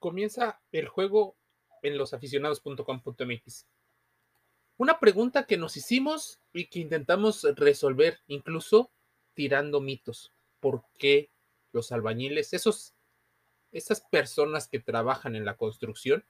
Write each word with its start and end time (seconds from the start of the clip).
comienza 0.00 0.60
el 0.72 0.88
juego 0.88 1.36
en 1.82 1.96
losaficionados.com.mx. 1.96 3.66
Una 4.76 4.98
pregunta 4.98 5.46
que 5.46 5.58
nos 5.58 5.76
hicimos 5.76 6.40
y 6.52 6.66
que 6.66 6.80
intentamos 6.80 7.46
resolver, 7.54 8.18
incluso 8.26 8.90
tirando 9.34 9.80
mitos. 9.80 10.32
¿Por 10.58 10.84
qué 10.98 11.30
los 11.72 11.92
albañiles, 11.92 12.52
esos, 12.52 12.94
esas 13.72 14.00
personas 14.00 14.68
que 14.68 14.80
trabajan 14.80 15.36
en 15.36 15.44
la 15.44 15.56
construcción, 15.56 16.24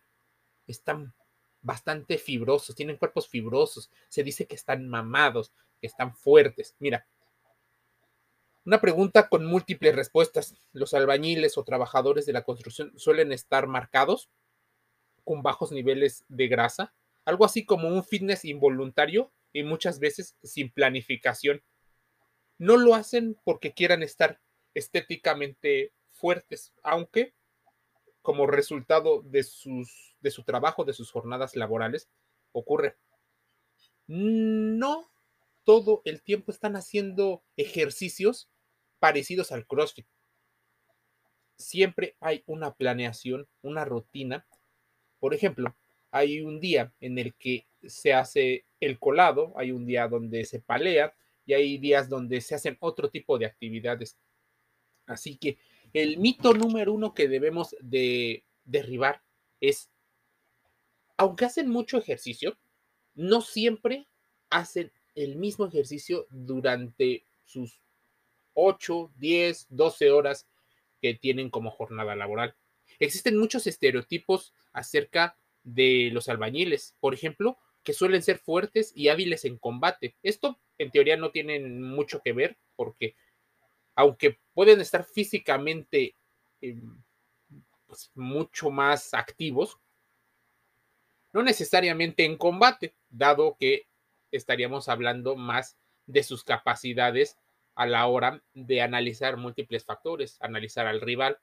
están 0.67 1.15
bastante 1.63 2.19
fibrosos, 2.19 2.75
tienen 2.75 2.97
cuerpos 2.97 3.29
fibrosos, 3.29 3.91
se 4.09 4.23
dice 4.23 4.47
que 4.47 4.55
están 4.55 4.89
mamados, 4.89 5.53
que 5.81 5.87
están 5.87 6.15
fuertes. 6.15 6.75
Mira, 6.79 7.07
una 8.65 8.81
pregunta 8.81 9.29
con 9.29 9.47
múltiples 9.47 9.95
respuestas. 9.95 10.55
Los 10.73 10.95
albañiles 10.95 11.57
o 11.57 11.65
trabajadores 11.65 12.27
de 12.27 12.33
la 12.33 12.45
construcción 12.45 12.93
suelen 12.99 13.33
estar 13.33 13.67
marcados 13.67 14.31
con 15.25 15.43
bajos 15.43 15.73
niveles 15.73 16.25
de 16.29 16.49
grasa, 16.49 16.95
algo 17.25 17.45
así 17.45 17.65
como 17.65 17.89
un 17.89 18.05
fitness 18.05 18.45
involuntario 18.45 19.33
y 19.53 19.63
muchas 19.63 19.99
veces 19.99 20.37
sin 20.43 20.71
planificación. 20.71 21.63
No 22.59 22.77
lo 22.77 22.95
hacen 22.95 23.39
porque 23.45 23.73
quieran 23.73 24.03
estar 24.03 24.41
estéticamente 24.75 25.93
fuertes, 26.11 26.73
aunque 26.83 27.35
como 28.23 28.47
resultado 28.47 29.23
de, 29.23 29.43
su 29.43 29.87
trabajo, 30.45 30.85
de 30.85 30.93
sus 30.93 31.11
jornadas 31.11 31.57
laborales, 31.57 32.11
ocurre. 32.53 32.97
No 34.07 35.11
todo 35.65 36.03
el 36.05 36.23
tiempo 36.23 36.53
están 36.53 36.77
haciendo 36.77 37.43
ejercicios 37.57 38.50
parecidos 39.01 39.51
al 39.51 39.67
CrossFit. 39.67 40.07
Siempre 41.57 42.17
hay 42.21 42.43
una 42.47 42.75
planeación, 42.75 43.49
una 43.63 43.85
rutina. 43.85 44.47
Por 45.19 45.35
ejemplo, 45.35 45.75
hay 46.11 46.41
un 46.41 46.61
día 46.61 46.95
en 47.01 47.19
el 47.19 47.35
que 47.35 47.67
se 47.83 48.13
hace 48.13 48.65
el 48.79 48.99
colado, 48.99 49.53
hay 49.57 49.73
un 49.73 49.87
día 49.87 50.07
donde 50.09 50.45
se 50.45 50.61
palea 50.61 51.15
y 51.47 51.55
hay 51.55 51.79
días 51.79 52.09
donde 52.09 52.41
se 52.41 52.55
hacen 52.55 52.77
otro 52.81 53.11
tipo 53.11 53.39
de 53.39 53.47
actividades. 53.47 54.17
Así 55.07 55.37
que 55.37 55.59
el 55.93 56.19
mito 56.19 56.55
número 56.55 56.93
uno 56.93 57.15
que 57.15 57.29
debemos 57.29 57.75
de 57.81 58.45
derribar 58.65 59.23
es, 59.61 59.91
aunque 61.17 61.45
hacen 61.47 61.69
mucho 61.69 61.99
ejercicio, 61.99 62.59
no 63.15 63.41
siempre 63.41 64.07
hacen 64.51 64.93
el 65.15 65.37
mismo 65.37 65.67
ejercicio 65.67 66.27
durante 66.31 67.25
sus 67.45 67.81
8, 68.55 69.13
10, 69.17 69.67
12 69.71 70.11
horas 70.11 70.47
que 71.01 71.15
tienen 71.15 71.51
como 71.51 71.71
jornada 71.71 72.15
laboral. 72.17 72.55
Existen 72.99 73.39
muchos 73.39 73.67
estereotipos 73.67 74.55
acerca 74.73 75.37
de 75.63 76.11
los 76.13 76.29
albañiles, 76.29 76.97
por 77.01 77.15
ejemplo, 77.15 77.59
que 77.83 77.93
suelen 77.93 78.23
ser 78.23 78.39
fuertes 78.39 78.93
y 78.95 79.09
hábiles 79.09 79.45
en 79.45 79.59
combate. 79.59 80.17
Esto 80.23 80.59
en 80.79 80.91
teoría 80.91 81.17
no 81.17 81.31
tiene 81.31 81.61
mucho 81.61 82.21
que 82.23 82.33
ver 82.33 82.59
porque 82.77 83.15
aunque 83.95 84.39
pueden 84.55 84.81
estar 84.81 85.05
físicamente 85.05 86.15
em, 86.61 87.03
pues, 87.87 88.11
mucho 88.15 88.71
más 88.71 89.15
activos, 89.15 89.79
no 91.33 91.43
necesariamente 91.43 92.25
en 92.25 92.37
combate, 92.37 92.95
dado 93.09 93.57
que 93.59 93.87
estaríamos 94.31 94.89
hablando 94.89 95.37
más 95.37 95.77
de 96.07 96.23
sus 96.23 96.45
capacidades 96.45 97.37
a 97.81 97.87
la 97.87 98.07
hora 98.09 98.43
de 98.53 98.83
analizar 98.83 99.39
múltiples 99.39 99.87
factores, 99.87 100.37
analizar 100.43 100.87
al 100.87 101.01
rival. 101.01 101.39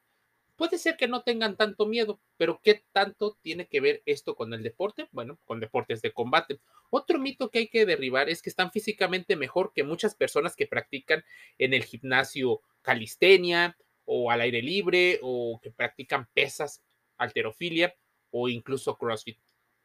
Puede 0.56 0.78
ser 0.78 0.96
que 0.96 1.08
no 1.08 1.24
tengan 1.24 1.58
tanto 1.58 1.88
miedo, 1.88 2.22
pero 2.38 2.62
¿qué 2.64 2.84
tanto 2.92 3.40
tiene 3.42 3.66
que 3.66 3.82
ver 3.82 4.04
esto 4.06 4.36
con 4.36 4.54
el 4.54 4.62
deporte? 4.62 5.10
Bueno, 5.12 5.40
con 5.46 5.60
deportes 5.60 6.04
de 6.04 6.14
combate. 6.14 6.60
Otro 6.92 7.18
mito 7.18 7.50
que 7.50 7.58
hay 7.58 7.68
que 7.70 7.88
derribar 7.88 8.30
es 8.30 8.44
que 8.44 8.52
están 8.52 8.72
físicamente 8.72 9.36
mejor 9.36 9.74
que 9.74 9.84
muchas 9.84 10.14
personas 10.14 10.56
que 10.56 10.68
practican 10.68 11.24
en 11.58 11.74
el 11.74 11.84
gimnasio 11.84 12.62
calistenia 12.84 13.76
o 14.06 14.30
al 14.30 14.42
aire 14.42 14.62
libre 14.62 15.18
o 15.24 15.60
que 15.60 15.72
practican 15.72 16.30
pesas, 16.36 16.84
alterofilia 17.18 17.96
o 18.30 18.48
incluso 18.48 18.96
CrossFit. 18.96 19.40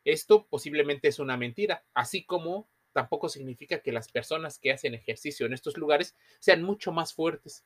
Esto 0.05 0.47
posiblemente 0.51 1.09
es 1.09 1.19
una 1.19 1.39
mentira, 1.39 1.83
así 1.95 2.27
como 2.27 2.69
tampoco 2.93 3.29
significa 3.29 3.81
que 3.81 3.93
las 3.93 4.11
personas 4.11 4.59
que 4.59 4.73
hacen 4.73 4.95
ejercicio 4.95 5.47
en 5.47 5.53
estos 5.53 5.77
lugares 5.77 6.15
sean 6.39 6.63
mucho 6.63 6.93
más 6.93 7.15
fuertes. 7.15 7.65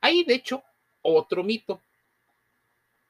Hay, 0.00 0.24
de 0.24 0.34
hecho, 0.34 0.64
otro 1.02 1.44
mito. 1.44 1.80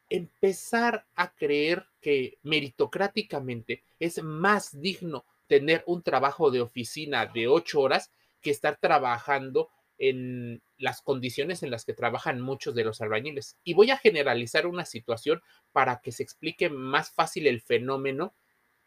Empezar 0.08 1.06
a 1.14 1.32
creer 1.34 1.86
que 2.00 2.38
meritocráticamente 2.42 3.82
es 3.98 4.22
más 4.22 4.78
digno 4.80 5.24
tener 5.46 5.82
un 5.86 6.02
trabajo 6.02 6.50
de 6.50 6.60
oficina 6.60 7.26
de 7.26 7.48
ocho 7.48 7.80
horas 7.80 8.10
que 8.40 8.50
estar 8.50 8.76
trabajando 8.78 9.70
en 9.98 10.62
las 10.78 11.00
condiciones 11.00 11.62
en 11.62 11.70
las 11.70 11.84
que 11.84 11.94
trabajan 11.94 12.40
muchos 12.40 12.74
de 12.74 12.84
los 12.84 13.00
albañiles. 13.00 13.56
Y 13.62 13.74
voy 13.74 13.90
a 13.90 13.98
generalizar 13.98 14.66
una 14.66 14.84
situación 14.84 15.40
para 15.70 16.00
que 16.00 16.12
se 16.12 16.22
explique 16.22 16.68
más 16.68 17.10
fácil 17.10 17.46
el 17.46 17.60
fenómeno, 17.60 18.34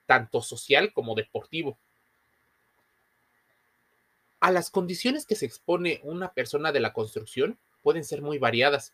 tanto 0.06 0.42
social 0.42 0.92
como 0.94 1.16
deportivo 1.16 1.80
a 4.46 4.52
las 4.52 4.70
condiciones 4.70 5.26
que 5.26 5.34
se 5.34 5.48
expone 5.48 6.02
una 6.04 6.32
persona 6.32 6.72
de 6.72 6.80
la 6.80 6.94
construcción 6.94 7.58
pueden 7.82 8.04
ser 8.04 8.22
muy 8.22 8.38
variadas. 8.38 8.94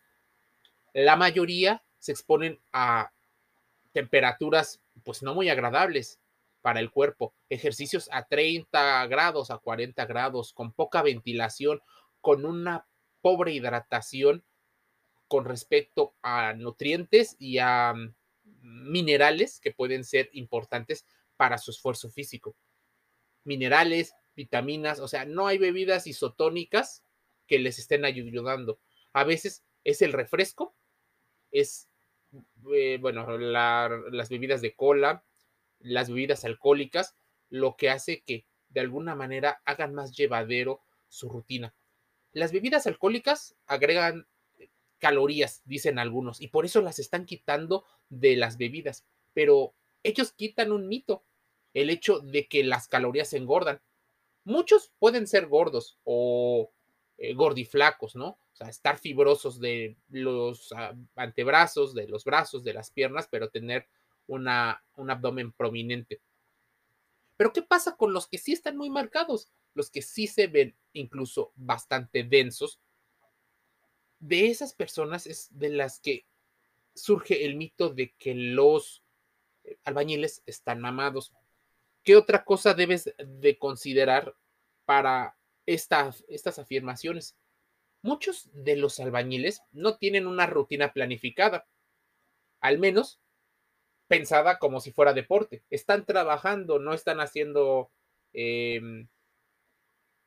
La 0.94 1.17
mayoría 1.17 1.84
se 2.00 2.13
exponen 2.13 2.62
a 2.72 3.12
temperaturas 3.91 4.79
pues 5.03 5.22
no 5.23 5.35
muy 5.35 5.50
agradables 5.50 6.22
para 6.61 6.79
el 6.79 6.90
cuerpo, 6.90 7.34
ejercicios 7.50 8.07
a 8.13 8.28
30 8.28 9.06
grados, 9.07 9.51
a 9.51 9.57
40 9.57 10.06
grados, 10.06 10.53
con 10.53 10.72
poca 10.72 11.01
ventilación, 11.01 11.81
con 12.22 12.45
una 12.45 12.88
pobre 13.19 13.51
hidratación 13.51 14.45
con 15.28 15.44
respecto 15.44 16.16
a 16.22 16.53
nutrientes 16.53 17.35
y 17.40 17.57
a 17.57 17.94
mm, 17.94 18.90
minerales 18.90 19.59
que 19.59 19.73
pueden 19.73 20.06
ser 20.06 20.29
importantes 20.31 21.06
para 21.35 21.57
su 21.57 21.72
esfuerzo 21.72 22.09
físico. 22.09 22.56
Minerales, 23.44 24.13
vitaminas, 24.35 24.99
o 24.99 25.07
sea, 25.07 25.25
no 25.25 25.47
hay 25.47 25.57
bebidas 25.57 26.07
isotónicas 26.07 27.03
que 27.47 27.59
les 27.59 27.79
estén 27.79 28.05
ayudando. 28.05 28.79
A 29.13 29.23
veces 29.23 29.63
es 29.83 30.01
el 30.01 30.13
refresco, 30.13 30.75
es, 31.51 31.89
eh, 32.73 32.97
bueno, 33.01 33.37
las 33.37 34.29
bebidas 34.29 34.61
de 34.61 34.75
cola, 34.75 35.23
las 35.79 36.09
bebidas 36.09 36.45
alcohólicas, 36.45 37.15
lo 37.49 37.75
que 37.75 37.89
hace 37.89 38.21
que 38.21 38.45
de 38.69 38.79
alguna 38.79 39.15
manera 39.15 39.61
hagan 39.65 39.93
más 39.93 40.15
llevadero 40.15 40.81
su 41.09 41.29
rutina. 41.29 41.75
Las 42.31 42.53
bebidas 42.53 42.87
alcohólicas 42.87 43.55
agregan 43.67 44.27
calorías, 44.99 45.61
dicen 45.65 45.99
algunos, 45.99 46.39
y 46.41 46.47
por 46.47 46.63
eso 46.63 46.81
las 46.81 46.99
están 46.99 47.25
quitando 47.25 47.83
de 48.09 48.35
las 48.37 48.57
bebidas, 48.57 49.03
pero 49.33 49.73
ellos 50.03 50.31
quitan 50.31 50.71
un 50.71 50.87
mito, 50.87 51.25
el 51.73 51.89
hecho 51.89 52.19
de 52.19 52.47
que 52.47 52.63
las 52.63 52.87
calorías 52.87 53.33
engordan. 53.33 53.81
Muchos 54.44 54.91
pueden 55.00 55.28
ser 55.28 55.47
gordos 55.47 56.00
o 56.03 56.72
eh, 57.18 57.34
gordiflacos, 57.34 58.16
¿no? 58.16 58.29
O 58.29 58.56
sea, 58.56 58.68
estar 58.68 58.97
fibrosos 58.97 59.59
de 59.59 59.96
los 60.09 60.72
ah, 60.74 60.96
antebrazos, 61.16 61.94
de 61.94 62.07
los 62.07 62.24
brazos, 62.24 62.63
de 62.63 62.74
las 62.74 62.90
piernas, 62.90 63.28
pero 63.29 63.50
tener 63.50 63.88
una, 64.28 64.84
un 64.96 65.12
abdomen 65.12 65.52
prominente. 65.52 66.22
Pero 67.38 67.53
¿qué 67.53 67.62
pasa 67.62 67.96
con 67.96 68.13
los 68.13 68.28
que 68.28 68.38
sí 68.38 68.53
están 68.53 68.78
muy 68.78 68.90
marcados? 68.90 69.52
Los 69.74 69.90
que 69.90 70.02
sí 70.02 70.28
se 70.28 70.47
ven 70.47 70.75
incluso 70.94 71.52
bastante 71.56 72.23
densos. 72.23 72.79
De 74.19 74.47
esas 74.47 74.73
personas 74.73 75.28
es 75.28 75.47
de 75.52 75.69
las 75.69 76.00
que 76.00 76.25
surge 76.94 77.46
el 77.46 77.56
mito 77.56 77.90
de 77.90 78.13
que 78.18 78.35
los 78.35 79.03
eh, 79.64 79.78
albañiles 79.84 80.44
están 80.46 80.82
mamados. 80.82 81.34
¿Qué 82.03 82.15
otra 82.15 82.43
cosa 82.43 82.73
debes 82.73 83.13
de 83.17 83.57
considerar 83.57 84.35
para 84.85 85.37
estas 85.65 86.59
afirmaciones? 86.59 87.37
Muchos 88.01 88.49
de 88.53 88.75
los 88.75 88.99
albañiles 88.99 89.61
no 89.71 89.97
tienen 89.97 90.25
una 90.25 90.47
rutina 90.47 90.91
planificada, 90.91 91.67
al 92.59 92.79
menos 92.79 93.19
pensada 94.07 94.57
como 94.57 94.79
si 94.79 94.91
fuera 94.91 95.13
deporte. 95.13 95.63
Están 95.69 96.05
trabajando, 96.05 96.79
no 96.79 96.93
están 96.93 97.19
haciendo 97.19 97.91
em, 98.33 99.07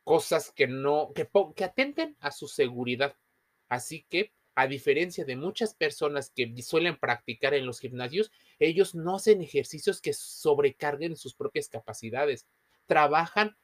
cosas 0.04 0.52
que 0.52 0.68
no, 0.68 1.12
que, 1.14 1.28
que 1.56 1.64
atenten 1.64 2.16
a 2.20 2.30
su 2.30 2.46
seguridad. 2.46 3.16
Así 3.68 4.06
que 4.08 4.32
a 4.54 4.66
diferencia 4.66 5.24
de 5.24 5.36
muchas 5.36 5.74
personas 5.74 6.30
que 6.30 6.54
suelen 6.62 6.96
practicar 6.96 7.54
en 7.54 7.66
los 7.66 7.80
gimnasios, 7.80 8.30
ellos 8.58 8.94
no 8.94 9.16
hacen 9.16 9.42
ejercicios 9.42 10.00
que 10.00 10.12
sobrecarguen 10.12 11.16
sus 11.16 11.34
propias 11.34 11.68
capacidades. 11.68 12.46
Trabajan 12.86 13.56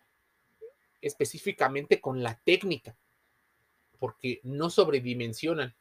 específicamente 1.01 2.01
con 2.01 2.23
la 2.23 2.41
técnica, 2.45 2.97
porque 3.99 4.41
no 4.43 4.71
sobredimensionan. 4.71 5.75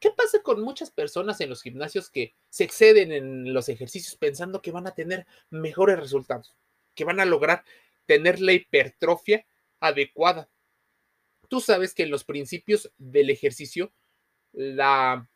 ¿Qué 0.00 0.10
pasa 0.10 0.42
con 0.42 0.60
muchas 0.60 0.90
personas 0.90 1.40
en 1.40 1.48
los 1.48 1.62
gimnasios 1.62 2.10
que 2.10 2.34
se 2.50 2.64
exceden 2.64 3.12
en 3.12 3.54
los 3.54 3.68
ejercicios 3.68 4.16
pensando 4.16 4.60
que 4.60 4.72
van 4.72 4.86
a 4.86 4.94
tener 4.94 5.26
mejores 5.48 5.98
resultados, 5.98 6.54
que 6.94 7.04
van 7.04 7.20
a 7.20 7.24
lograr 7.24 7.64
tener 8.04 8.40
la 8.40 8.52
hipertrofia 8.52 9.46
adecuada? 9.80 10.50
Tú 11.48 11.60
sabes 11.60 11.94
que 11.94 12.02
en 12.02 12.10
los 12.10 12.24
principios 12.24 12.92
del 12.98 13.30
ejercicio, 13.30 13.92
la, 14.56 15.28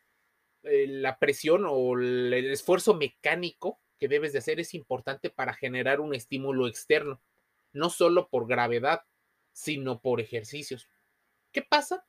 eh, 0.63 0.87
la 0.89 1.19
presión 1.19 1.65
o 1.69 1.95
el 1.95 2.33
esfuerzo 2.33 2.95
mecánico 2.95 3.81
que 3.99 4.09
debes 4.09 4.33
de 4.33 4.39
hacer 4.39 4.59
es 4.59 4.75
importante 4.75 5.31
para 5.31 5.53
generar 5.53 6.01
un 6.01 6.15
estímulo 6.15 6.67
externo, 6.67 7.21
no 7.73 7.91
solo 7.91 8.29
por 8.29 8.49
gravedad, 8.49 9.03
sino 9.53 10.01
por 10.01 10.21
ejercicios. 10.21 10.89
¿Qué 11.53 11.63
pasa? 11.63 12.07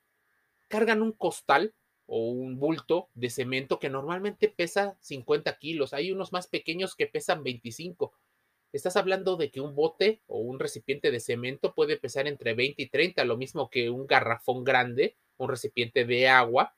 Cargan 0.70 1.02
un 1.02 1.12
costal 1.12 1.76
o 2.06 2.30
un 2.30 2.58
bulto 2.58 3.10
de 3.14 3.30
cemento 3.30 3.78
que 3.78 3.90
normalmente 3.90 4.48
pesa 4.48 4.98
50 5.02 5.58
kilos. 5.58 5.94
Hay 5.94 6.12
unos 6.12 6.32
más 6.32 6.48
pequeños 6.48 6.96
que 6.96 7.08
pesan 7.08 7.44
25. 7.44 8.14
Estás 8.72 8.96
hablando 8.96 9.36
de 9.36 9.52
que 9.52 9.60
un 9.60 9.76
bote 9.76 10.22
o 10.28 10.40
un 10.40 10.60
recipiente 10.60 11.12
de 11.12 11.20
cemento 11.20 11.74
puede 11.74 11.98
pesar 11.98 12.26
entre 12.28 12.54
20 12.54 12.82
y 12.82 12.88
30, 12.88 13.26
lo 13.26 13.36
mismo 13.36 13.70
que 13.70 13.90
un 13.90 14.08
garrafón 14.08 14.64
grande, 14.64 15.18
un 15.36 15.50
recipiente 15.50 16.06
de 16.06 16.30
agua 16.30 16.74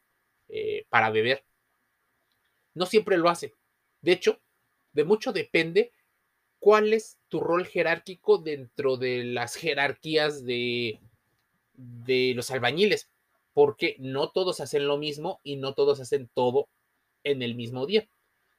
eh, 0.50 0.86
para 0.90 1.10
beber. 1.10 1.44
No 2.74 2.86
siempre 2.86 3.18
lo 3.18 3.30
hace. 3.30 3.54
De 4.02 4.12
hecho, 4.12 4.40
de 4.94 5.04
mucho 5.04 5.32
depende 5.32 5.92
cuál 6.60 6.94
es 6.94 7.18
tu 7.30 7.40
rol 7.40 7.66
jerárquico 7.66 8.38
dentro 8.38 8.98
de 8.98 9.24
las 9.24 9.56
jerarquías 9.56 10.46
de, 10.46 11.00
de 11.74 12.34
los 12.36 12.52
albañiles 12.52 13.10
porque 13.54 13.96
no 14.00 14.30
todos 14.32 14.60
hacen 14.60 14.88
lo 14.88 14.98
mismo 14.98 15.40
y 15.44 15.58
no 15.58 15.74
todos 15.74 16.00
hacen 16.00 16.30
todo 16.34 16.70
en 17.24 17.42
el 17.42 17.56
mismo 17.56 17.86
día. 17.86 18.10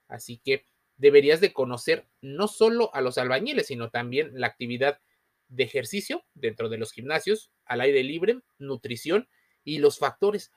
Así 0.09 0.41
que 0.45 0.65
deberías 0.97 1.41
de 1.41 1.53
conocer 1.53 2.07
no 2.21 2.49
solo 2.49 2.95
a 2.95 3.01
los 3.01 3.19
albañiles, 3.19 3.67
sino 3.67 3.91
también 3.91 4.31
la 4.35 4.47
actividad 4.47 5.01
de 5.49 5.65
ejercicio 5.65 6.25
dentro 6.35 6.69
de 6.69 6.79
los 6.79 6.93
gimnasios, 6.93 7.51
al 7.65 7.81
aire 7.81 8.03
libre, 8.05 8.41
nutrición 8.59 9.29
y 9.65 9.79
los 9.79 9.99
factores. 9.99 10.53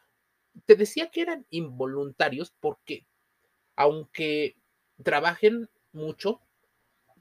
Te 0.65 0.75
decía 0.75 1.09
que 1.09 1.21
eran 1.21 1.45
involuntarios 1.50 2.54
porque 2.59 3.06
aunque 3.75 4.56
trabajen 5.04 5.69
mucho, 5.92 6.42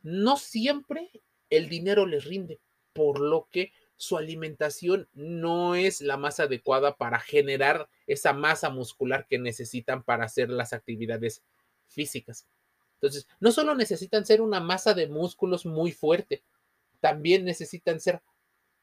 no 0.02 0.36
siempre 0.36 1.10
el 1.50 1.68
dinero 1.68 2.06
les 2.06 2.24
rinde, 2.24 2.60
por 2.92 3.20
lo 3.20 3.48
que 3.50 3.72
su 3.96 4.16
alimentación 4.16 5.08
no 5.14 5.74
es 5.74 6.00
la 6.00 6.16
más 6.16 6.40
adecuada 6.40 6.96
para 6.96 7.18
generar 7.18 7.88
esa 8.06 8.32
masa 8.32 8.70
muscular 8.70 9.26
que 9.26 9.38
necesitan 9.38 10.02
para 10.02 10.24
hacer 10.24 10.50
las 10.50 10.72
actividades 10.72 11.42
físicas. 11.88 12.46
Entonces, 12.94 13.26
no 13.40 13.52
solo 13.52 13.74
necesitan 13.74 14.24
ser 14.24 14.40
una 14.40 14.60
masa 14.60 14.94
de 14.94 15.08
músculos 15.08 15.66
muy 15.66 15.92
fuerte, 15.92 16.42
también 17.00 17.44
necesitan 17.44 18.00
ser 18.00 18.22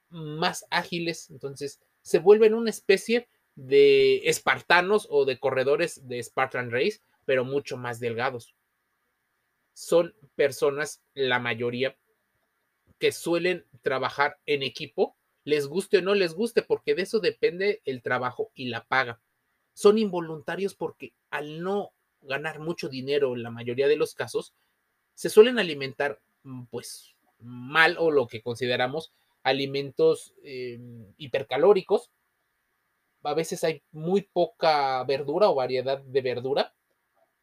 más 0.10 0.66
ágiles. 0.70 1.30
Entonces, 1.30 1.80
se 2.02 2.20
vuelven 2.20 2.54
una 2.54 2.70
especie 2.70 3.28
de 3.56 4.28
espartanos 4.30 5.08
o 5.10 5.26
de 5.26 5.40
corredores 5.40 6.08
de 6.08 6.22
Spartan 6.22 6.72
Race, 6.72 7.00
pero 7.26 7.46
mucho 7.46 7.78
más 7.78 8.00
delgados. 8.00 8.56
Son 9.74 10.16
personas, 10.36 11.02
la 11.14 11.40
mayoría, 11.40 11.98
que 13.00 13.12
suelen 13.12 13.66
trabajar 13.82 14.40
en 14.46 14.64
equipo, 14.64 15.16
les 15.44 15.68
guste 15.68 15.98
o 15.98 16.02
no 16.02 16.16
les 16.16 16.34
guste, 16.34 16.62
porque 16.62 16.96
de 16.96 17.04
eso 17.04 17.20
depende 17.20 17.82
el 17.86 18.02
trabajo 18.02 18.52
y 18.54 18.66
la 18.66 18.86
paga. 18.86 19.20
Son 19.74 19.98
involuntarios 19.98 20.76
porque 20.76 21.14
al 21.30 21.62
no 21.62 21.92
ganar 22.22 22.60
mucho 22.60 22.90
dinero 22.90 23.36
en 23.36 23.44
la 23.44 23.52
mayoría 23.52 23.88
de 23.88 23.98
los 23.98 24.14
casos, 24.14 24.54
se 25.16 25.30
suelen 25.30 25.60
alimentar 25.60 26.22
mm, 26.44 26.66
pues 26.66 27.16
mal 27.40 27.98
o 28.00 28.10
lo 28.12 28.28
que 28.28 28.42
consideramos 28.42 29.12
alimentos 29.44 30.34
eh, 30.44 30.80
hipercalóricos. 31.18 32.10
A 33.24 33.34
veces 33.34 33.64
hay 33.64 33.82
muy 33.92 34.22
poca 34.22 35.04
verdura 35.06 35.50
o 35.50 35.56
variedad 35.56 36.00
de 36.00 36.22
verdura. 36.22 36.74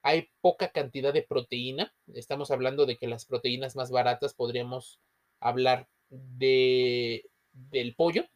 Hay 0.03 0.31
poca 0.41 0.69
cantidad 0.69 1.13
de 1.13 1.23
proteína. 1.23 1.93
Estamos 2.15 2.51
hablando 2.51 2.87
de 2.87 2.97
que 2.97 3.09
las 3.09 3.25
proteínas 3.25 3.77
más 3.77 3.91
baratas 3.91 4.35
podríamos 4.35 4.99
hablar 5.41 5.89
de, 6.11 7.25
del 7.53 7.95
pollo, 7.95 8.27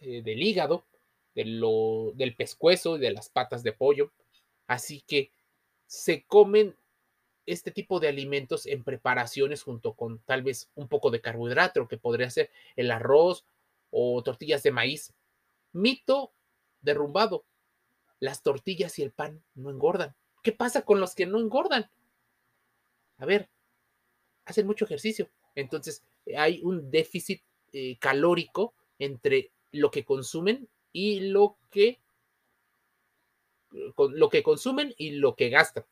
eh, 0.00 0.22
del 0.22 0.42
hígado, 0.42 0.84
de 1.34 1.44
lo, 1.44 2.12
del 2.14 2.34
pescuezo 2.34 2.96
y 2.96 3.00
de 3.00 3.12
las 3.12 3.28
patas 3.28 3.62
de 3.62 3.72
pollo. 3.72 4.12
Así 4.66 5.02
que 5.06 5.30
se 5.86 6.24
comen 6.24 6.74
este 7.46 7.70
tipo 7.70 8.00
de 8.00 8.08
alimentos 8.08 8.66
en 8.66 8.82
preparaciones 8.82 9.62
junto 9.62 9.94
con 9.94 10.18
tal 10.20 10.42
vez 10.42 10.68
un 10.74 10.88
poco 10.88 11.10
de 11.10 11.20
carbohidrato, 11.20 11.86
que 11.86 11.96
podría 11.96 12.28
ser 12.30 12.50
el 12.74 12.90
arroz 12.90 13.44
o 13.90 14.22
tortillas 14.22 14.62
de 14.64 14.72
maíz. 14.72 15.14
Mito 15.72 16.32
derrumbado. 16.80 17.44
Las 18.18 18.42
tortillas 18.42 18.98
y 18.98 19.02
el 19.02 19.12
pan 19.12 19.42
no 19.54 19.70
engordan. 19.70 20.14
¿Qué 20.42 20.52
pasa 20.52 20.82
con 20.82 21.00
los 21.00 21.14
que 21.14 21.26
no 21.26 21.38
engordan? 21.38 21.90
A 23.18 23.26
ver, 23.26 23.50
hacen 24.44 24.66
mucho 24.66 24.84
ejercicio, 24.84 25.30
entonces, 25.56 26.04
hay 26.36 26.60
un 26.62 26.90
déficit 26.90 27.42
eh, 27.72 27.96
calórico 27.98 28.74
entre 28.98 29.50
lo 29.72 29.90
que 29.90 30.04
consumen 30.04 30.68
y 30.92 31.20
lo 31.20 31.56
que, 31.70 31.98
lo 33.96 34.28
que 34.28 34.42
consumen 34.42 34.94
y 34.96 35.12
lo 35.12 35.34
que 35.34 35.48
gastan. 35.48 35.84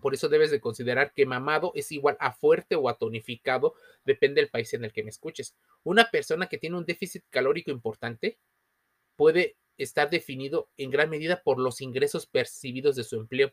Por 0.00 0.14
eso 0.14 0.28
debes 0.28 0.50
de 0.50 0.60
considerar 0.60 1.12
que 1.12 1.26
mamado 1.26 1.72
es 1.74 1.92
igual 1.92 2.16
a 2.20 2.32
fuerte 2.32 2.76
o 2.76 2.88
a 2.88 2.96
tonificado, 2.96 3.74
depende 4.04 4.40
del 4.40 4.50
país 4.50 4.72
en 4.74 4.84
el 4.84 4.92
que 4.92 5.02
me 5.02 5.10
escuches. 5.10 5.54
Una 5.82 6.10
persona 6.10 6.48
que 6.48 6.58
tiene 6.58 6.76
un 6.76 6.84
déficit 6.84 7.24
calórico 7.28 7.70
importante 7.70 8.38
puede 9.18 9.56
estar 9.78 10.10
definido 10.10 10.70
en 10.76 10.90
gran 10.90 11.10
medida 11.10 11.42
por 11.42 11.58
los 11.58 11.80
ingresos 11.80 12.26
percibidos 12.26 12.94
de 12.94 13.02
su 13.02 13.16
empleo. 13.16 13.52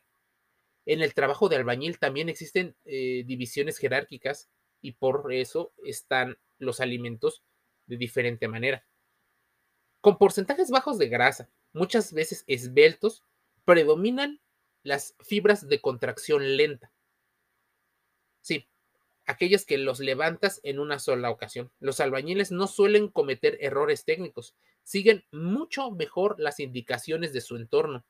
En 0.86 1.02
el 1.02 1.16
trabajo 1.16 1.50
de 1.50 1.56
albañil 1.56 1.98
también 1.98 2.30
existen 2.30 2.76
eh, 2.86 3.24
divisiones 3.26 3.80
jerárquicas 3.80 4.48
y 4.80 4.92
por 4.92 5.34
eso 5.34 5.74
están 5.84 6.38
los 6.60 6.80
alimentos 6.80 7.44
de 7.88 7.98
diferente 7.98 8.48
manera. 8.48 8.86
Con 10.02 10.20
porcentajes 10.20 10.70
bajos 10.70 11.00
de 11.00 11.10
grasa, 11.10 11.50
muchas 11.74 12.14
veces 12.14 12.44
esbeltos, 12.46 13.24
predominan 13.66 14.40
las 14.84 15.16
fibras 15.20 15.68
de 15.68 15.82
contracción 15.82 16.58
lenta. 16.58 16.92
Sí, 18.42 18.68
aquellas 19.26 19.66
que 19.66 19.80
los 19.80 20.00
levantas 20.00 20.60
en 20.62 20.78
una 20.78 21.00
sola 21.00 21.32
ocasión. 21.32 21.72
Los 21.80 22.00
albañiles 22.00 22.52
no 22.52 22.68
suelen 22.68 23.08
cometer 23.08 23.58
errores 23.62 24.06
técnicos, 24.06 24.56
siguen 24.86 25.26
mucho 25.34 25.92
mejor 25.92 26.40
las 26.40 26.62
indicaciones 26.62 27.34
de 27.34 27.42
su 27.42 27.58
entorno, 27.58 28.06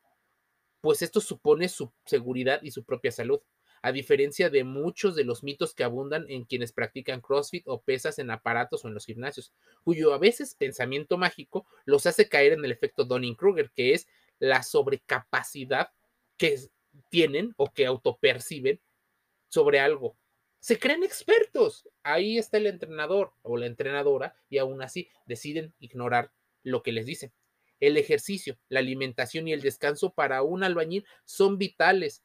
pues 0.81 1.01
esto 1.01 1.21
supone 1.21 1.69
su 1.69 1.91
seguridad 2.05 2.61
y 2.61 2.69
su 2.69 2.83
propia 2.83 3.11
salud 3.11 3.39
a 3.85 3.91
diferencia 3.91 4.49
de 4.49 4.63
muchos 4.63 5.15
de 5.15 5.23
los 5.23 5.43
mitos 5.43 5.75
que 5.75 5.83
abundan 5.83 6.25
en 6.27 6.45
quienes 6.45 6.73
practican 6.73 7.21
CrossFit 7.21 7.67
o 7.67 7.83
pesas 7.83 8.17
en 8.17 8.31
aparatos 8.31 8.83
o 8.83 8.87
en 8.87 8.95
los 8.95 9.05
gimnasios, 9.05 9.53
cuyo 9.83 10.11
a 10.15 10.17
veces 10.17 10.55
pensamiento 10.55 11.19
mágico 11.19 11.67
los 11.85 12.07
hace 12.07 12.27
caer 12.27 12.53
en 12.53 12.65
el 12.65 12.71
efecto 12.71 13.05
Donning-Kruger, 13.05 13.69
que 13.75 13.93
es 13.93 14.07
la 14.39 14.63
sobrecapacidad 14.63 15.91
que 16.35 16.59
tienen 17.11 17.53
o 17.57 17.71
que 17.71 17.85
autoperciben 17.85 18.81
sobre 19.49 19.79
algo. 19.79 20.17
Se 20.59 20.79
creen 20.79 21.03
expertos. 21.03 21.87
Ahí 22.01 22.39
está 22.39 22.57
el 22.57 22.65
entrenador 22.65 23.33
o 23.43 23.55
la 23.55 23.67
entrenadora 23.67 24.35
y 24.49 24.57
aún 24.57 24.81
así 24.81 25.09
deciden 25.27 25.75
ignorar 25.77 26.31
lo 26.65 26.83
que 26.83 26.91
les 26.91 27.05
dicen. 27.05 27.31
El 27.79 27.97
ejercicio, 27.97 28.57
la 28.67 28.79
alimentación 28.79 29.47
y 29.47 29.53
el 29.53 29.61
descanso 29.61 30.13
para 30.13 30.41
un 30.41 30.63
albañil 30.63 31.05
son 31.23 31.57
vitales 31.57 32.23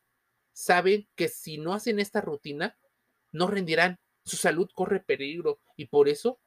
saben 0.53 1.09
que 1.15 1.29
si 1.29 1.59
no 1.59 1.75
hacen 1.75 2.01
esta 2.01 2.21
rutina, 2.21 2.77
no 3.33 3.47
rendirán, 3.47 3.99
su 4.25 4.37
salud 4.37 4.69
corre 4.75 5.01
peligro 5.01 5.61
y 5.77 5.87
por 5.87 6.09
eso, 6.09 6.41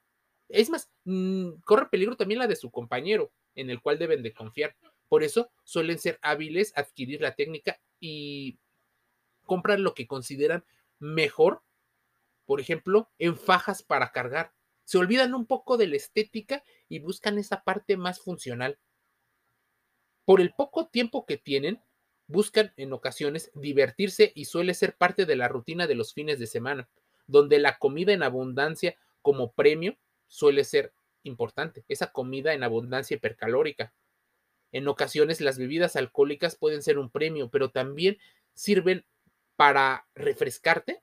es 0.50 0.70
más, 0.70 0.92
mm, 1.06 1.62
corre 1.66 1.90
peligro 1.90 2.16
también 2.16 2.40
la 2.40 2.48
de 2.48 2.56
su 2.56 2.72
compañero, 2.72 3.32
en 3.56 3.70
el 3.70 3.82
cual 3.82 3.98
deben 3.98 4.24
de 4.24 4.34
confiar. 4.34 4.76
Por 5.08 5.24
eso 5.24 5.52
suelen 5.64 6.00
ser 6.00 6.20
hábiles 6.22 6.74
adquirir 6.76 7.22
la 7.22 7.36
técnica 7.36 7.80
y 8.00 8.60
comprar 9.46 9.80
lo 9.80 9.94
que 9.94 10.08
consideran 10.08 10.66
mejor, 11.00 11.62
por 12.46 12.60
ejemplo, 12.60 13.10
en 13.20 13.38
fajas 13.38 13.84
para 13.84 14.12
cargar. 14.12 14.54
Se 14.86 14.98
olvidan 14.98 15.34
un 15.34 15.46
poco 15.46 15.78
de 15.78 15.88
la 15.88 15.96
estética 15.96 16.64
y 16.90 17.00
buscan 17.00 17.38
esa 17.38 17.64
parte 17.64 17.98
más 17.98 18.20
funcional. 18.20 18.80
Por 20.26 20.42
el 20.42 20.54
poco 20.54 20.88
tiempo 20.88 21.26
que 21.26 21.38
tienen, 21.38 21.82
buscan 22.28 22.74
en 22.78 22.94
ocasiones 22.94 23.52
divertirse 23.54 24.32
y 24.36 24.46
suele 24.46 24.74
ser 24.74 24.96
parte 24.96 25.26
de 25.26 25.36
la 25.36 25.48
rutina 25.48 25.88
de 25.88 25.96
los 25.96 26.14
fines 26.14 26.40
de 26.40 26.48
semana, 26.48 26.90
donde 27.28 27.60
la 27.60 27.78
comida 27.78 28.14
en 28.14 28.24
abundancia 28.24 28.98
como 29.22 29.52
premio 29.52 29.98
suele 30.28 30.64
ser 30.64 30.94
importante, 31.24 31.86
esa 31.88 32.12
comida 32.12 32.54
en 32.54 32.64
abundancia 32.64 33.16
hipercalórica. 33.16 33.94
En 34.72 34.88
ocasiones 34.88 35.40
las 35.42 35.58
bebidas 35.58 35.96
alcohólicas 35.96 36.56
pueden 36.56 36.82
ser 36.82 36.98
un 36.98 37.10
premio, 37.10 37.50
pero 37.50 37.70
también 37.70 38.18
sirven 38.54 39.06
para 39.56 40.08
refrescarte, 40.16 41.03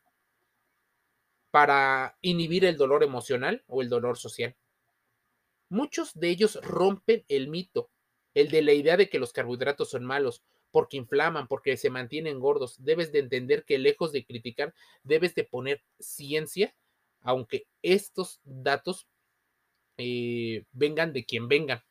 para 1.50 2.16
inhibir 2.21 2.64
el 2.64 2.76
dolor 2.76 3.02
emocional 3.02 3.64
o 3.66 3.83
el 3.83 3.88
dolor 3.88 4.16
social. 4.16 4.57
Muchos 5.69 6.14
de 6.14 6.30
ellos 6.30 6.59
rompen 6.62 7.25
el 7.28 7.49
mito, 7.49 7.90
el 8.35 8.50
de 8.50 8.62
la 8.62 8.73
idea 8.73 8.97
de 8.97 9.09
que 9.09 9.19
los 9.19 9.33
carbohidratos 9.33 9.90
son 9.90 10.04
malos, 10.04 10.42
porque 10.71 10.97
inflaman, 10.97 11.49
porque 11.49 11.76
se 11.76 11.90
mantienen 11.90 12.40
gordos. 12.40 12.76
Debes 12.78 13.12
de 13.12 13.21
entender 13.21 13.64
que 13.64 13.78
lejos 13.78 14.12
de 14.12 14.25
criticar, 14.25 14.75
debes 15.02 15.35
de 15.35 15.45
poner 15.45 15.83
ciencia, 15.99 16.75
aunque 17.23 17.66
estos 17.83 18.40
datos 18.45 19.07
eh, 19.99 20.64
vengan 20.73 21.12
de 21.12 21.25
quien 21.25 21.49
vengan. 21.49 21.83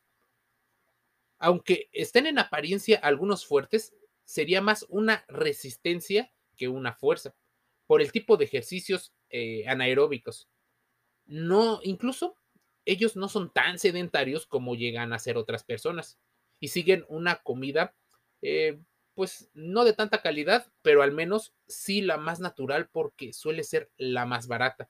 Aunque 1.38 1.88
estén 1.92 2.26
en 2.26 2.38
apariencia 2.38 2.98
algunos 2.98 3.46
fuertes, 3.46 3.94
sería 4.24 4.60
más 4.60 4.84
una 4.88 5.24
resistencia 5.28 6.32
que 6.56 6.68
una 6.68 6.92
fuerza, 6.92 7.34
por 7.90 8.02
el 8.02 8.12
tipo 8.12 8.36
de 8.36 8.44
ejercicios 8.44 9.12
eh, 9.30 9.64
anaeróbicos. 9.66 10.48
No, 11.26 11.80
incluso 11.82 12.36
ellos 12.84 13.16
no 13.16 13.28
son 13.28 13.52
tan 13.52 13.80
sedentarios 13.80 14.46
como 14.46 14.76
llegan 14.76 15.12
a 15.12 15.18
ser 15.18 15.36
otras 15.36 15.64
personas 15.64 16.16
y 16.60 16.68
siguen 16.68 17.04
una 17.08 17.42
comida, 17.42 17.96
eh, 18.42 18.78
pues 19.14 19.50
no 19.54 19.82
de 19.82 19.92
tanta 19.92 20.22
calidad, 20.22 20.72
pero 20.82 21.02
al 21.02 21.10
menos 21.10 21.52
sí 21.66 22.00
la 22.00 22.16
más 22.16 22.38
natural 22.38 22.88
porque 22.92 23.32
suele 23.32 23.64
ser 23.64 23.90
la 23.96 24.24
más 24.24 24.46
barata. 24.46 24.88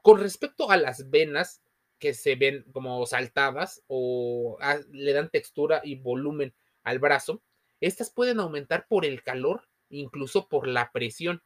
Con 0.00 0.20
respecto 0.20 0.70
a 0.70 0.76
las 0.76 1.10
venas 1.10 1.60
que 1.98 2.14
se 2.14 2.36
ven 2.36 2.66
como 2.70 3.04
saltadas 3.06 3.82
o 3.88 4.58
le 4.92 5.12
dan 5.12 5.28
textura 5.28 5.80
y 5.82 5.96
volumen 5.96 6.54
al 6.84 7.00
brazo, 7.00 7.42
estas 7.80 8.10
pueden 8.10 8.38
aumentar 8.38 8.86
por 8.86 9.04
el 9.04 9.24
calor, 9.24 9.62
incluso 9.88 10.48
por 10.48 10.68
la 10.68 10.92
presión, 10.92 11.42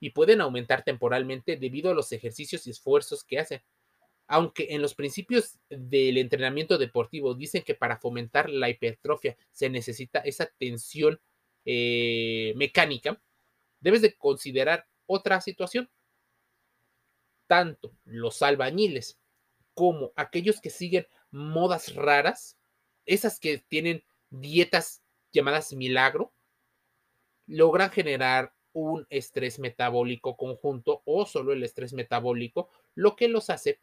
y 0.00 0.10
pueden 0.10 0.40
aumentar 0.40 0.84
temporalmente 0.84 1.56
debido 1.56 1.90
a 1.90 1.94
los 1.94 2.12
ejercicios 2.12 2.66
y 2.66 2.70
esfuerzos 2.70 3.24
que 3.24 3.38
hacen 3.38 3.62
aunque 4.28 4.68
en 4.70 4.82
los 4.82 4.94
principios 4.94 5.58
del 5.70 6.18
entrenamiento 6.18 6.76
deportivo 6.76 7.34
dicen 7.34 7.62
que 7.62 7.74
para 7.74 7.96
fomentar 7.96 8.50
la 8.50 8.68
hipertrofia 8.68 9.36
se 9.52 9.70
necesita 9.70 10.18
esa 10.20 10.46
tensión 10.58 11.18
eh, 11.64 12.52
mecánica, 12.54 13.20
debes 13.80 14.02
de 14.02 14.14
considerar 14.14 14.86
otra 15.06 15.40
situación. 15.40 15.90
Tanto 17.46 17.96
los 18.04 18.42
albañiles 18.42 19.18
como 19.72 20.12
aquellos 20.14 20.60
que 20.60 20.68
siguen 20.68 21.06
modas 21.30 21.94
raras, 21.94 22.58
esas 23.06 23.40
que 23.40 23.56
tienen 23.56 24.04
dietas 24.28 25.02
llamadas 25.32 25.72
milagro, 25.72 26.34
logran 27.46 27.90
generar 27.90 28.54
un 28.80 29.06
estrés 29.10 29.58
metabólico 29.58 30.36
conjunto 30.36 31.02
o 31.04 31.26
solo 31.26 31.52
el 31.52 31.62
estrés 31.62 31.92
metabólico, 31.92 32.70
lo 32.94 33.16
que 33.16 33.28
los 33.28 33.50
hace 33.50 33.80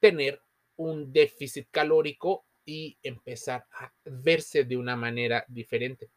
tener 0.00 0.40
un 0.76 1.12
déficit 1.12 1.68
calórico 1.70 2.44
y 2.64 2.98
empezar 3.02 3.66
a 3.72 3.92
verse 4.04 4.64
de 4.64 4.76
una 4.76 4.96
manera 4.96 5.44
diferente. 5.48 6.10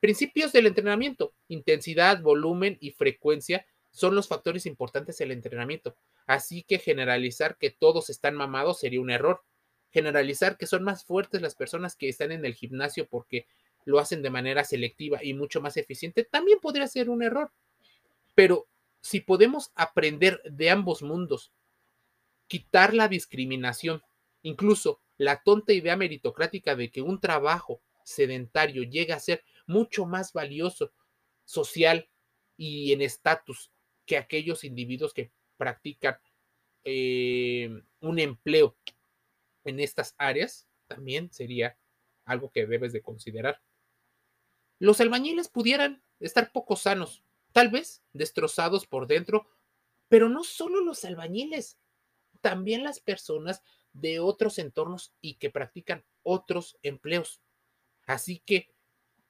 Principios 0.00 0.52
del 0.52 0.66
entrenamiento, 0.66 1.34
intensidad, 1.48 2.20
volumen 2.20 2.76
y 2.80 2.92
frecuencia 2.92 3.66
son 3.90 4.14
los 4.14 4.28
factores 4.28 4.66
importantes 4.66 5.16
del 5.18 5.32
entrenamiento. 5.32 5.96
Así 6.26 6.62
que 6.62 6.78
generalizar 6.78 7.56
que 7.56 7.70
todos 7.70 8.10
están 8.10 8.34
mamados 8.34 8.78
sería 8.78 9.00
un 9.00 9.10
error. 9.10 9.42
Generalizar 9.90 10.58
que 10.58 10.66
son 10.66 10.84
más 10.84 11.04
fuertes 11.04 11.40
las 11.40 11.54
personas 11.54 11.96
que 11.96 12.08
están 12.08 12.30
en 12.30 12.44
el 12.44 12.54
gimnasio 12.54 13.08
porque 13.08 13.46
lo 13.86 13.98
hacen 13.98 14.20
de 14.20 14.28
manera 14.28 14.64
selectiva 14.64 15.24
y 15.24 15.32
mucho 15.32 15.62
más 15.62 15.78
eficiente 15.78 16.24
también 16.24 16.58
podría 16.60 16.86
ser 16.88 17.08
un 17.08 17.22
error. 17.22 17.52
Pero 18.34 18.68
si 19.00 19.20
podemos 19.20 19.70
aprender 19.74 20.42
de 20.44 20.68
ambos 20.68 21.02
mundos 21.02 21.52
quitar 22.48 22.92
la 22.92 23.08
discriminación, 23.08 24.02
incluso 24.42 25.00
la 25.16 25.42
tonta 25.42 25.72
idea 25.72 25.96
meritocrática 25.96 26.76
de 26.76 26.90
que 26.90 27.00
un 27.00 27.20
trabajo 27.20 27.80
sedentario 28.04 28.82
llega 28.82 29.14
a 29.14 29.20
ser 29.20 29.44
mucho 29.66 30.04
más 30.04 30.32
valioso 30.32 30.92
social 31.44 32.08
y 32.56 32.92
en 32.92 33.02
estatus 33.02 33.70
que 34.04 34.16
aquellos 34.16 34.64
individuos 34.64 35.14
que 35.14 35.30
practican 35.56 36.18
eh, 36.84 37.70
un 38.00 38.18
empleo 38.18 38.76
en 39.64 39.80
estas 39.80 40.14
áreas, 40.18 40.68
también 40.86 41.32
sería 41.32 41.76
algo 42.24 42.50
que 42.50 42.66
debes 42.66 42.92
de 42.92 43.02
considerar. 43.02 43.60
Los 44.78 45.00
albañiles 45.00 45.48
pudieran 45.48 46.02
estar 46.20 46.52
poco 46.52 46.76
sanos, 46.76 47.22
tal 47.52 47.70
vez 47.70 48.02
destrozados 48.12 48.86
por 48.86 49.06
dentro, 49.06 49.48
pero 50.08 50.28
no 50.28 50.44
solo 50.44 50.80
los 50.80 51.04
albañiles, 51.04 51.78
también 52.40 52.84
las 52.84 53.00
personas 53.00 53.62
de 53.92 54.20
otros 54.20 54.58
entornos 54.58 55.12
y 55.20 55.34
que 55.34 55.50
practican 55.50 56.04
otros 56.22 56.78
empleos. 56.82 57.40
Así 58.06 58.42
que, 58.44 58.68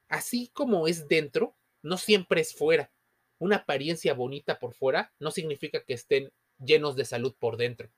así 0.08 0.48
como 0.52 0.88
es 0.88 1.08
dentro, 1.08 1.56
no 1.82 1.96
siempre 1.96 2.40
es 2.40 2.54
fuera. 2.54 2.90
Una 3.38 3.56
apariencia 3.56 4.14
bonita 4.14 4.58
por 4.58 4.74
fuera 4.74 5.12
no 5.18 5.30
significa 5.30 5.84
que 5.84 5.94
estén 5.94 6.32
llenos 6.58 6.96
de 6.96 7.04
salud 7.04 7.34
por 7.38 7.56
dentro. 7.56 7.90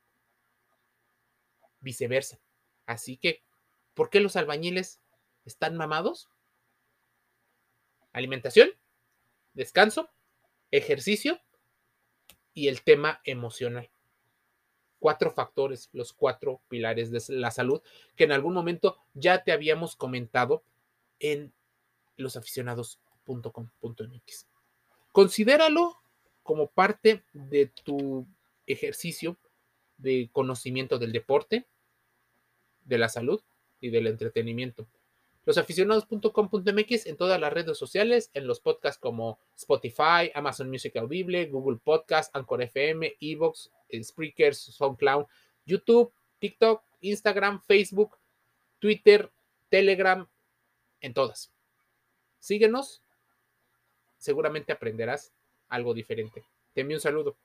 Viceversa. 1.80 2.40
Así 2.86 3.16
que, 3.16 3.42
¿por 3.94 4.10
qué 4.10 4.20
los 4.20 4.36
albañiles 4.36 5.00
están 5.44 5.76
mamados? 5.76 6.28
Alimentación, 8.12 8.70
descanso, 9.54 10.08
ejercicio 10.70 11.40
y 12.54 12.68
el 12.68 12.82
tema 12.82 13.20
emocional 13.24 13.90
cuatro 14.98 15.30
factores, 15.30 15.88
los 15.92 16.12
cuatro 16.12 16.60
pilares 16.68 17.10
de 17.10 17.22
la 17.36 17.50
salud 17.50 17.80
que 18.16 18.24
en 18.24 18.32
algún 18.32 18.52
momento 18.54 18.98
ya 19.14 19.44
te 19.44 19.52
habíamos 19.52 19.96
comentado 19.96 20.62
en 21.20 21.52
losaficionados.com.mx. 22.16 24.46
Considéralo 25.12 26.00
como 26.42 26.66
parte 26.68 27.24
de 27.32 27.66
tu 27.66 28.26
ejercicio 28.66 29.38
de 29.96 30.28
conocimiento 30.32 30.98
del 30.98 31.12
deporte, 31.12 31.66
de 32.84 32.98
la 32.98 33.08
salud 33.08 33.40
y 33.80 33.88
del 33.90 34.06
entretenimiento 34.06 34.86
losaficionados.com.mx 35.48 37.06
en 37.06 37.16
todas 37.16 37.40
las 37.40 37.50
redes 37.50 37.78
sociales, 37.78 38.30
en 38.34 38.46
los 38.46 38.60
podcasts 38.60 39.00
como 39.00 39.38
Spotify, 39.56 40.30
Amazon 40.34 40.68
Music 40.68 40.94
Audible, 40.98 41.46
Google 41.46 41.78
Podcast, 41.82 42.36
Anchor 42.36 42.60
FM, 42.60 43.16
Evox, 43.18 43.70
Spreaker, 44.02 44.54
SoundCloud, 44.54 45.24
YouTube, 45.64 46.12
TikTok, 46.38 46.82
Instagram, 47.00 47.62
Facebook, 47.62 48.18
Twitter, 48.78 49.30
Telegram, 49.70 50.28
en 51.00 51.14
todas. 51.14 51.50
Síguenos, 52.38 53.02
seguramente 54.18 54.72
aprenderás 54.72 55.32
algo 55.70 55.94
diferente. 55.94 56.44
Te 56.74 56.82
envío 56.82 56.98
un 56.98 57.00
saludo. 57.00 57.38